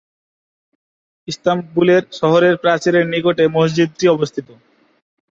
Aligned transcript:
ইস্তাম্বুলের 1.27 2.03
শহরের 2.11 2.55
প্রাচীরের 2.57 3.05
নিকটে 3.07 3.43
মসজিদটি 3.47 4.05
অবস্থিত। 4.07 4.47